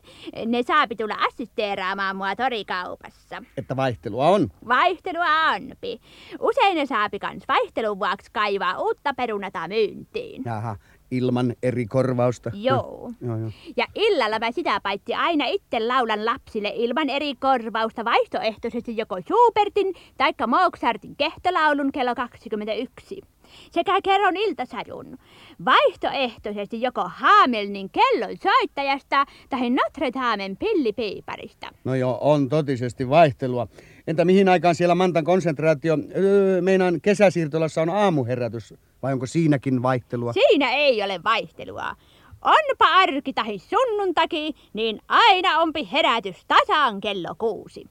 [0.47, 3.43] Ne saapi tulla assisteeraamaan mua torikaupassa.
[3.57, 4.49] Että vaihtelua on.
[4.69, 6.01] Vaihtelua onpi.
[6.41, 10.43] Usein ne saapi kans vaihtelun vuoksi kaivaa uutta perunata myyntiin.
[10.45, 10.77] Jaha,
[11.11, 12.51] ilman eri korvausta.
[12.55, 13.13] Joo.
[13.21, 13.51] joo, joo.
[13.77, 19.95] Ja illalla mä sitä paitsi aina itse laulan lapsille ilman eri korvausta vaihtoehtoisesti joko Schubertin
[20.17, 23.34] tai Mozartin kehtolaulun kello 21.
[23.71, 25.19] Sekä kerron iltasajun.
[25.65, 31.67] Vaihtoehtoisesti joko Haamelnin kellon soittajasta tai Notre Damen pillipiiparista.
[31.85, 33.67] No joo, on totisesti vaihtelua.
[34.07, 40.33] Entä mihin aikaan siellä Mantan konsentraatio, öö, meinaan kesäsiirtolassa on aamuherätys, vai onko siinäkin vaihtelua?
[40.33, 41.97] Siinä ei ole vaihtelua.
[42.43, 47.85] Onpa arki tahi sunnuntaki, niin aina onpi herätys tasaan kello kuusi.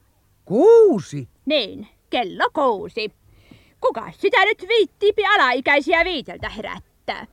[0.44, 1.28] Kuusi?
[1.46, 3.12] Niin, kello kuusi.
[3.86, 7.26] Kuka sitä nyt viittiipi alaikäisiä viiteltä herättää?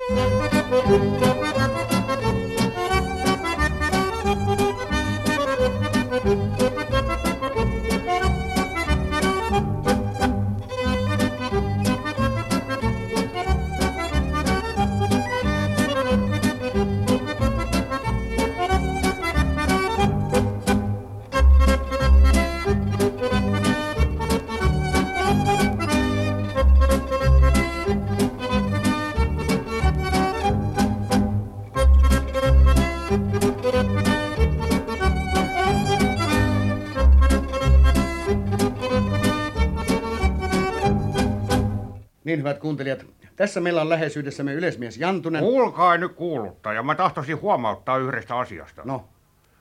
[42.31, 45.43] Niin hyvät kuuntelijat, tässä meillä on läheisyydessämme yleismies Jantunen.
[45.43, 48.81] Kuulkaa nyt kuuluttaja, mä tahtoisin huomauttaa yhdestä asiasta.
[48.85, 49.07] No.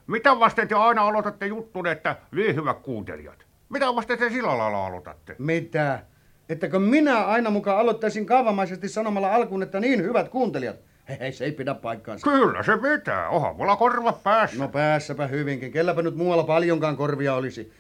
[0.07, 3.47] Mitä vasten te aina aloitatte juttun, että niin hyvät kuuntelijat?
[3.69, 5.37] Mitä vasten te sillä lailla aloitatte?
[5.39, 6.03] Mitä?
[6.49, 10.77] että kun minä aina mukaan aloittaisin kaavamaisesti sanomalla alkuun, että niin hyvät kuuntelijat.
[11.09, 12.31] Hei, hei, se ei pidä paikkaansa.
[12.31, 13.29] Kyllä se pitää.
[13.29, 14.59] Oha, mulla korvat päässä.
[14.59, 15.73] No päässäpä hyvinkin.
[15.73, 17.73] Kelläpä nyt muualla paljonkaan korvia olisi.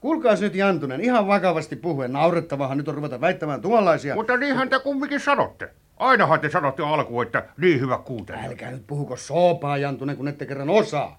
[0.00, 2.12] Kuulkaas nyt Jantunen, ihan vakavasti puhuen.
[2.12, 4.14] Naurettavahan nyt on ruveta väittämään tuollaisia.
[4.14, 5.70] Mutta niinhän te kumminkin sanotte.
[5.96, 8.46] Ainahan te sanotte alkuun, että niin hyvä kuuntelijat.
[8.46, 11.18] Älkää nyt puhuko soopaa, Jantunen, kun ette kerran osaa.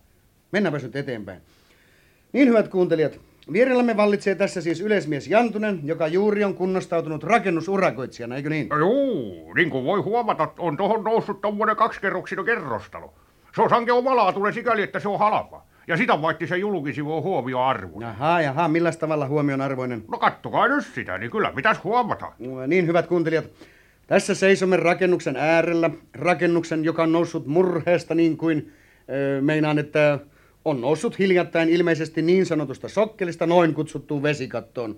[0.52, 1.42] Mennäänpä nyt eteenpäin.
[2.34, 3.20] Niin hyvät kuuntelijat,
[3.54, 8.70] vierellämme vallitsee tässä siis yleismies Jantunen, joka juuri on kunnostautunut rakennusurakoitsijana, eikö niin?
[8.80, 13.14] Juu, niin kuin voi huomata, on tuohon noussut tommonen kaksikerroksinen kerrostalo.
[13.56, 15.69] Se on sanke omalaatuinen sikäli, että se on halpa.
[15.90, 18.02] Ja sitä vaitti se julkisivu huomioarvo.
[18.02, 20.04] Jaha, jaha, millä tavalla huomionarvoinen?
[20.12, 22.32] No kattokaa nyt sitä, niin kyllä pitäisi huomata.
[22.40, 23.46] No, Niin hyvät kuuntelijat,
[24.08, 25.90] tässä seisomme rakennuksen äärellä.
[26.14, 28.74] Rakennuksen, joka on noussut murheesta niin kuin,
[29.10, 30.20] ö, meinaan, että
[30.66, 34.96] on noussut hiljattain ilmeisesti niin sanotusta sokkelista noin kutsuttuun vesikattoon.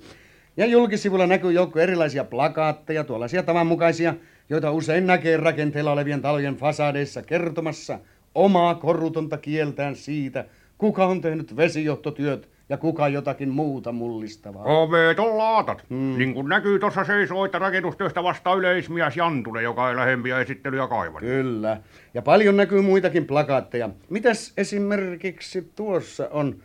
[0.57, 4.13] Ja julkisivulla näkyy joukko erilaisia plakaatteja, tuollaisia tavanmukaisia,
[4.49, 7.99] joita usein näkee rakenteella olevien talojen fasadeissa kertomassa
[8.35, 10.45] omaa korrutonta kieltään siitä,
[10.81, 14.63] kuka on tehnyt vesijohtotyöt ja kuka jotakin muuta mullistavaa.
[14.63, 15.83] Ovet on laatat.
[15.89, 16.17] Hmm.
[16.17, 21.29] Niin kuin näkyy tuossa seisoo, että rakennustöistä vastaa yleismies Jantule, joka ei lähempiä esittelyjä kaivannut.
[21.29, 21.81] Kyllä.
[22.13, 23.89] Ja paljon näkyy muitakin plakaatteja.
[24.09, 26.55] Mitäs esimerkiksi tuossa on?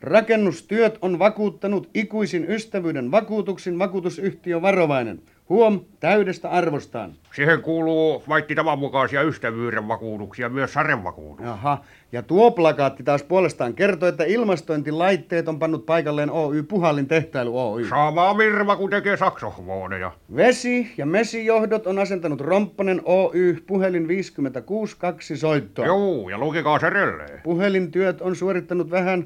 [0.00, 5.22] Rakennustyöt on vakuuttanut ikuisin ystävyyden vakuutuksin vakuutusyhtiö varovainen.
[5.48, 7.12] Huom, täydestä arvostaan.
[7.34, 11.46] Siihen kuuluu vaikka tavanmukaisia ystävyyden vakuutuksia, myös sarevakuutus.
[11.46, 17.72] Aha, ja tuo plakaatti taas puolestaan kertoo, että ilmastointilaitteet on pannut paikalleen Oy Puhallin tehtailu
[17.72, 17.88] Oy.
[17.88, 20.12] Sama virva kuin tekee saksohvooneja.
[20.36, 25.86] Vesi- ja mesijohdot on asentanut Romppanen Oy puhelin 562 soittoa.
[25.86, 27.40] Joo, ja lukekaa se relleen.
[27.42, 29.24] Puhelintyöt on suorittanut vähän,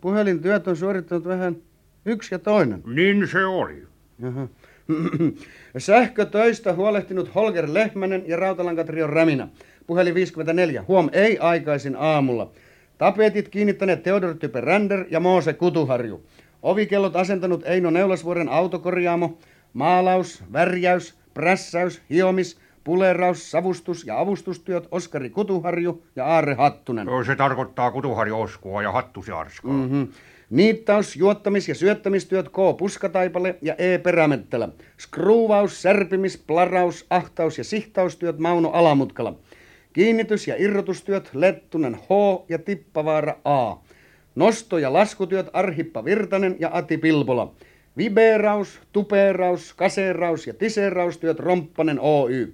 [0.00, 1.56] puhelintyöt on suorittanut vähän
[2.04, 2.82] yksi ja toinen.
[2.86, 3.82] Niin se oli.
[4.18, 4.48] Jaha.
[5.78, 9.48] Sähkötöistä huolehtinut Holger Lehmänen ja Rautalankatrio Räminä.
[9.86, 10.84] Puhelin 54.
[10.88, 12.50] Huom, ei aikaisin aamulla.
[12.98, 16.26] Tapetit kiinnittäneet Theodor Type Ränder ja Moose Kutuharju.
[16.62, 19.38] Ovikellot asentanut Eino Neulasvuoren autokorjaamo.
[19.72, 27.08] Maalaus, värjäys, prässäys, hiomis, puleraus, savustus ja avustustyöt Oskari Kutuharju ja Aarre Hattunen.
[27.26, 29.72] Se tarkoittaa kutuharjo Oskua ja hattusiarskaa.
[29.72, 30.08] Mm-hmm.
[30.52, 32.56] Niittaus, juottamis- ja syöttämistyöt K.
[32.78, 33.98] Puskataipale ja E.
[33.98, 34.68] Perämettelä.
[34.98, 39.38] Skruuvaus, särpimis, plaraus, ahtaus- ja sihtaustyöt Mauno Alamutkala.
[39.92, 42.08] Kiinnitys- ja irrotustyöt Lettunen H.
[42.48, 43.76] ja Tippavaara A.
[44.34, 47.54] Nosto- ja laskutyöt Arhippa Virtanen ja Ati Pilpola.
[47.96, 52.52] Vibeeraus, tupeeraus, kaseeraus ja tiseeraustyöt Romppanen Oy.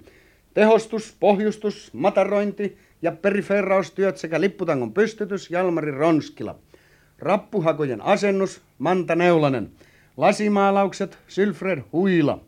[0.53, 6.59] Tehostus, pohjustus, matarointi ja periferaustyöt sekä lipputangon pystytys Jalmari Ronskila.
[7.19, 9.71] Rappuhakojen asennus Manta Neulanen.
[10.17, 12.39] Lasimaalaukset Sylfred Huila.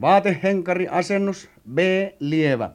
[0.00, 1.78] Vaatehenkari asennus B.
[2.20, 2.70] Lievä.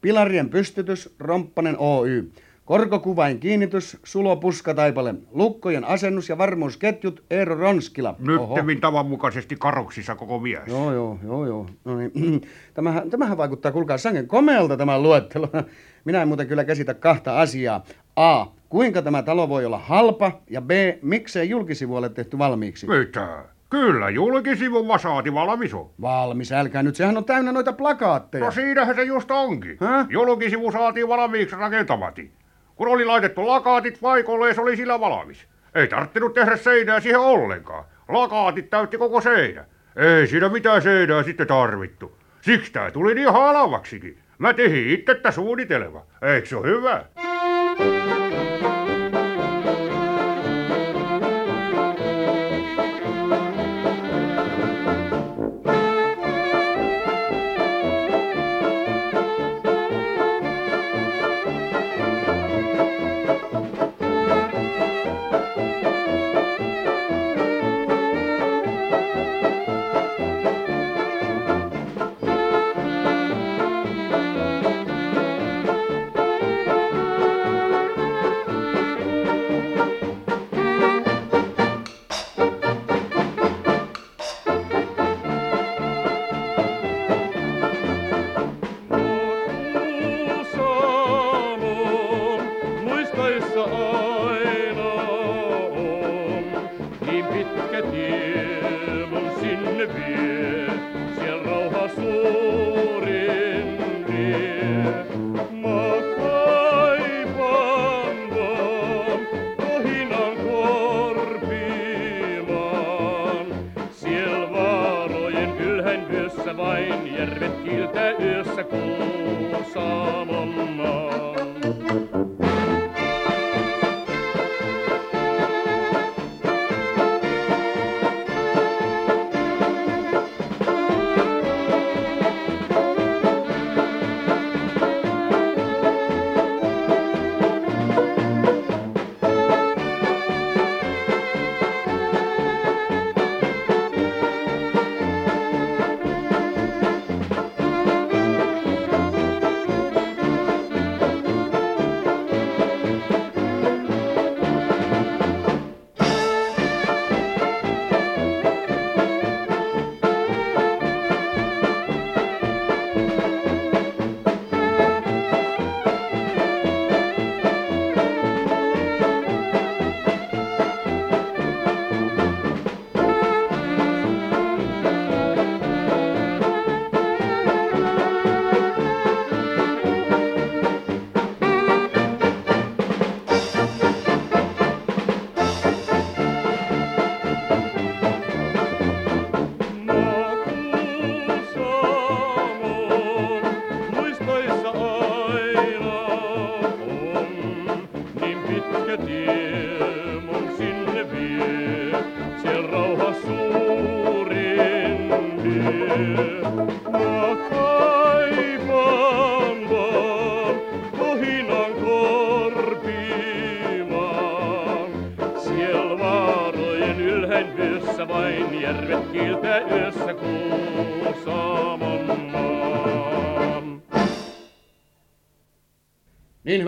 [0.00, 2.24] Pilarien pystytys Romppanen Oy.
[2.70, 5.14] Korkokuvain kiinnitys Sulo Puskataipale.
[5.32, 8.14] Lukkojen asennus ja varmuusketjut Eero Ronskila.
[8.18, 10.60] Nyttemmin tavanmukaisesti karoksissa koko mies.
[10.66, 11.66] Joo, joo, joo, joo.
[11.84, 12.40] No niin.
[12.74, 15.48] Tämähän, tämähän vaikuttaa, kuulkaa, sangen komealta tämä luettelo.
[16.04, 17.84] Minä en muuten kyllä käsitä kahta asiaa.
[18.16, 18.46] A.
[18.68, 20.32] Kuinka tämä talo voi olla halpa?
[20.50, 20.70] Ja B.
[21.02, 22.86] Miksei julkisivu ole tehty valmiiksi?
[22.86, 23.44] Mitä?
[23.70, 25.90] Kyllä, julkisivun vasaati valmis on.
[26.00, 28.44] Valmis, älkää nyt, sehän on täynnä noita plakaatteja.
[28.44, 29.76] No siinähän se just onkin.
[29.80, 30.06] Häh?
[30.10, 32.39] Julkisivu saatiin valmiiksi rakentamati.
[32.80, 35.46] Kun oli laitettu lakaatit paikoilleen, se oli sillä valmis.
[35.74, 37.84] Ei tarttinut tehdä seinää siihen ollenkaan.
[38.08, 39.64] Lakaatit täytti koko seinä.
[39.96, 42.18] Ei siinä mitään seinää sitten tarvittu.
[42.40, 44.18] Siksi tää tuli niin halvaksikin.
[44.38, 46.06] Mä tehin itse suunnitelma.
[46.22, 47.04] Eikö se ole hyvä?
[47.16, 48.19] saarojen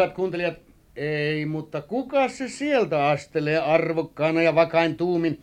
[0.02, 0.54] hyvät kuuntelijat,
[0.96, 5.40] ei, mutta kuka se sieltä astelee arvokkaana ja vakain tuumin?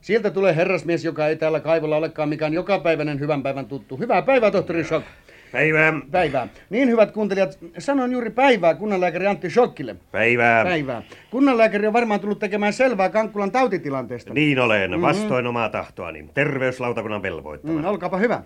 [0.00, 3.96] Sieltä tulee herrasmies, joka ei täällä kaivolla olekaan mikään jokapäiväinen hyvän päivän tuttu.
[3.96, 5.06] Hyvää päivää, tohtori Shock.
[5.52, 5.92] Päivää.
[6.10, 6.48] Päivää.
[6.70, 9.96] Niin hyvät kuuntelijat, sanoin juuri päivää kunnanlääkäri Antti Shokkille.
[10.12, 10.64] Päivää.
[10.64, 11.02] Päivää.
[11.30, 14.34] Kunnanlääkäri on varmaan tullut tekemään selvää Kankkulan tautitilanteesta.
[14.34, 15.02] Niin olen, Mhm.
[15.02, 16.28] vastoin omaa tahtoani.
[16.34, 17.78] Terveyslautakunnan velvoittama.
[17.80, 18.42] Mm, olkaapa hyvä.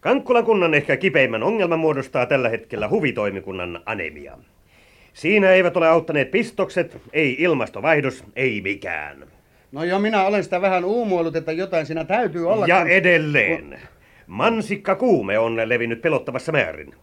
[0.00, 4.38] Kankkulan kunnan ehkä kipeimmän ongelman muodostaa tällä hetkellä huvitoimikunnan anemia.
[5.18, 9.26] Siinä eivät ole auttaneet pistokset, ei ilmastovaihdos, ei mikään.
[9.72, 12.66] No jo minä olen sitä vähän uumoillut, että jotain siinä täytyy olla.
[12.66, 13.78] Ja kun- edelleen.
[14.26, 16.94] Mansikka kuume on levinnyt pelottavassa määrin.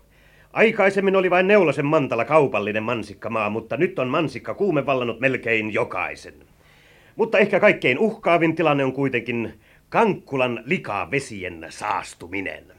[0.54, 6.34] Aikaisemmin oli vain Neulasen mantalla kaupallinen mansikkamaa, mutta nyt on mansikka kuume vallannut melkein jokaisen.
[7.16, 9.54] Mutta ehkä kaikkein uhkaavin tilanne on kuitenkin
[9.90, 12.75] Kankkulan likavesien saastuminen.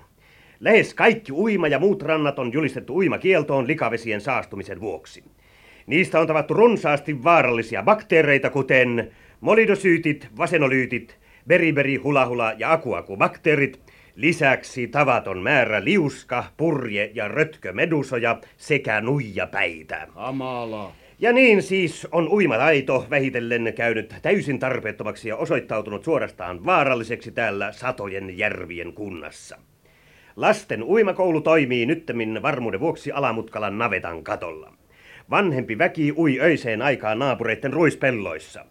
[0.60, 5.24] Lähes kaikki uima ja muut rannat on julistettu uimakieltoon likavesien saastumisen vuoksi.
[5.86, 13.80] Niistä on tavattu runsaasti vaarallisia bakteereita, kuten molidosyytit, vasenolyytit, beriberi, hulahula ja akuakubakteerit,
[14.14, 20.08] lisäksi tavaton määrä liuska, purje ja rötkömedusoja sekä nuijapäitä.
[20.14, 20.94] Kamalaa.
[21.18, 28.38] Ja niin siis on uimataito vähitellen käynyt täysin tarpeettomaksi ja osoittautunut suorastaan vaaralliseksi täällä satojen
[28.38, 29.58] järvien kunnassa.
[30.36, 34.72] Lasten uimakoulu toimii nyttemmin varmuuden vuoksi Alamutkalan navetan katolla.
[35.30, 38.64] Vanhempi väki ui öiseen aikaan naapureiden ruispelloissa.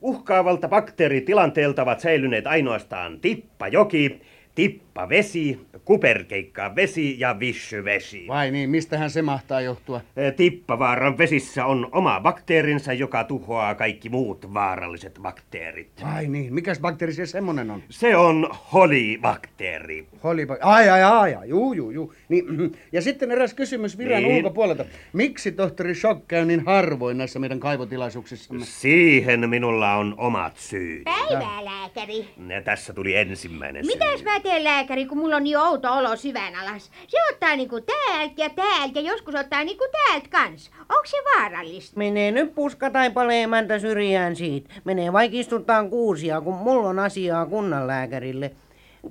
[0.00, 4.20] Uhkaavalta bakteeritilanteelta ovat säilyneet ainoastaan tippajoki,
[4.54, 8.24] tippavesi, kuperkeikka vesi ja vissyvesi.
[8.28, 10.00] Vai niin, mistähän se mahtaa johtua?
[10.36, 15.90] Tippavaaran vesissä on oma bakteerinsa, joka tuhoaa kaikki muut vaaralliset bakteerit.
[16.02, 17.82] Vai niin, mikäs bakteeri se semmonen on?
[17.90, 20.06] Se on holibakteeri.
[20.24, 20.56] Holiba...
[20.60, 22.14] Ai, ai, ai, ai, juu, juu, juu.
[22.28, 22.66] Niin, mhm.
[22.92, 24.36] ja sitten eräs kysymys viran Niin.
[24.36, 24.84] ulkopuolelta.
[25.12, 28.64] Miksi tohtori Shock käy niin harvoin näissä meidän kaivotilaisuuksissamme?
[28.64, 31.04] Siihen minulla on omat syyt.
[31.04, 32.26] Päivää, lääkäri.
[32.48, 33.94] Ja tässä tuli ensimmäinen syy.
[33.94, 36.90] Mitäs mä teen, lääkäri, kun mulla on niin outo olo syvän alas?
[37.08, 40.70] Se ottaa niinku täältä ja täältä ja joskus ottaa niinku täältä kans.
[40.80, 41.98] Onko se vaarallista?
[41.98, 44.74] Menee nyt puskataipale emäntä syrjään siitä.
[44.84, 48.50] Menee vaikka istuttaa kuusia, kun mulla on asiaa kunnanlääkärille.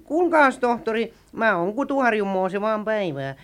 [0.04, 3.36] Kuulkaas, tohtori, mä oon kutuharjun se vaan päivää.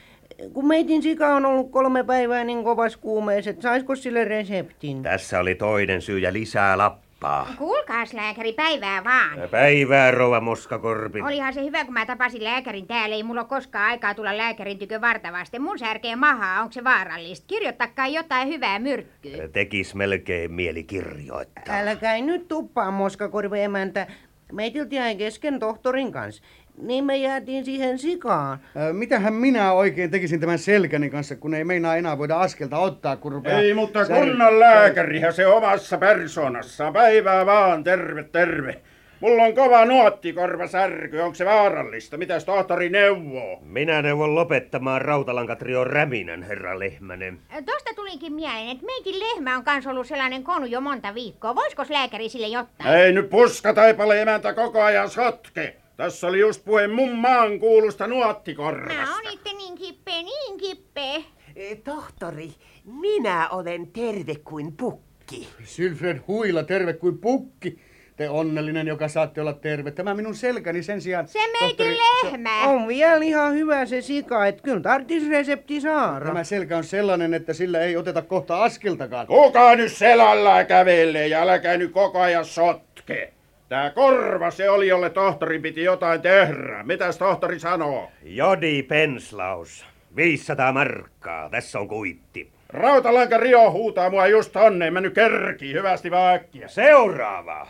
[0.53, 5.03] Kun meitin sika on ollut kolme päivää niin kovas kuumeessa, että saisko sille reseptin?
[5.03, 6.77] Tässä oli toinen syy ja lisää
[7.22, 7.55] lappaa.
[7.57, 9.49] Kuulkaas, lääkäri, päivää vaan.
[9.51, 11.22] Päivää, rouva Moskakorpi.
[11.22, 13.16] Olihan se hyvä, kun mä tapasin lääkärin täällä.
[13.16, 15.59] Ei mulla ole koskaan aikaa tulla lääkärin tykö vartavasti.
[15.59, 17.47] Mun särkee mahaa, onko se vaarallista?
[17.47, 19.47] Kirjoittakaa jotain hyvää myrkkyä.
[19.47, 21.76] Tekis melkein mieli kirjoittaa.
[21.76, 24.07] Älkää nyt tuppaa, moskakorve emäntä.
[24.51, 26.43] Meitiltä jäi kesken tohtorin kanssa.
[26.82, 28.59] Niin me jäätiin siihen sikaan.
[28.89, 33.15] Ö, Mitähän minä oikein tekisin tämän selkäni kanssa, kun ei meinaa enää voida askelta ottaa,
[33.15, 33.59] kun rupeaa...
[33.59, 36.93] Ei, mutta säry- kunnan lääkärihän se omassa persoonassaan.
[36.93, 38.82] Päivää vaan, terve, terve.
[39.19, 42.17] Mulla on kova nuottikorva särky, onko se vaarallista?
[42.17, 43.59] Mitäs tohtori neuvoo?
[43.61, 47.39] Minä neuvon lopettamaan rautalankatrion räminän, herra Lehmänen.
[47.65, 51.55] Tosta tulikin mieleen, että meikin lehmä on kans ollut sellainen konu jo monta viikkoa.
[51.55, 52.95] Voisiko lääkäri sille jotain?
[52.95, 55.76] Ei nyt puskataipale emäntä koko ajan sotke.
[55.97, 59.01] Tässä oli just puhe mun maan kuulusta nuottikorvasta.
[59.01, 61.15] Mä on itse niin kippeä, niin kippeä.
[61.55, 62.51] Eh, Tohtori,
[62.85, 65.47] minä olen terve kuin pukki.
[65.63, 67.79] Sylfred Huila, terve kuin pukki.
[68.17, 69.91] Te onnellinen, joka saatte olla terve.
[69.91, 71.27] Tämä minun selkäni sen sijaan...
[71.27, 72.67] Se meikin lehmä.
[72.67, 76.25] On vielä ihan hyvä se sika, että kyllä tarttis resepti saada.
[76.25, 79.27] Tämä selkä on sellainen, että sillä ei oteta kohta askeltakaan.
[79.27, 83.33] Kuka nyt selällä kävelee ja älkää nyt koko ajan sotke.
[83.70, 86.84] Tää korva se oli, jolle tohtori piti jotain tehdä.
[86.84, 88.11] Mitäs tohtori sanoo?
[88.24, 89.86] Jodi Penslaus.
[90.16, 91.49] 500 markkaa.
[91.49, 92.51] Tässä on kuitti.
[92.70, 96.68] Rautalanka Rio huutaa mua just tonne, en mä nyt kerki, hyvästi vaan äkkiä.
[96.68, 97.68] Seuraava.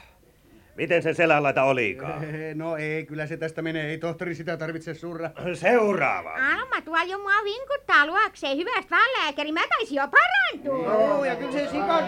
[0.76, 2.22] Miten sen selänlaita olikaan?
[2.54, 3.90] No ei, kyllä se tästä menee.
[3.90, 5.30] Ei tohtori sitä tarvitse surra.
[5.54, 6.34] Seuraava.
[6.34, 8.58] Alma tuolla jo mua vinkuttaa luokseen.
[8.58, 10.94] Hyvästä vaan lääkäri, mä taisin jo parantua.
[10.94, 12.00] Joo, ja kyllä se sika...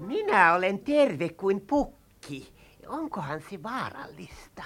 [0.00, 2.52] Minä olen terve kuin pukki.
[2.88, 4.62] Onkohan se vaarallista?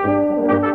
[0.00, 0.69] Thank you.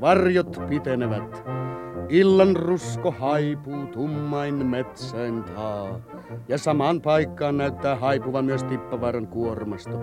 [0.00, 1.44] Varjot pitenevät.
[2.08, 6.00] Illan rusko haipuu tummain metsäin taa.
[6.48, 10.02] Ja samaan paikkaan näyttää haipuvan myös Tippavaaran kuormasto.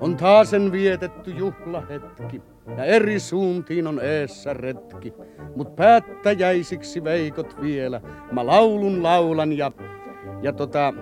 [0.00, 2.42] On taasen vietetty juhlahetki.
[2.76, 5.14] Ja eri suuntiin on eessä retki.
[5.56, 8.00] Mut päättäjäisiksi veikot vielä.
[8.32, 9.72] Mä laulun laulan ja...
[10.42, 10.92] Ja tota...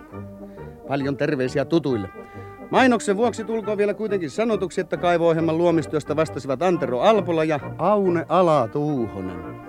[0.88, 2.08] Paljon terveisiä tutuille.
[2.70, 9.60] Mainoksen vuoksi tulkoon vielä kuitenkin sanotuksi, että kaivo-ohjelman luomistyöstä vastasivat Antero Alpola ja Aune Alatuuhonen.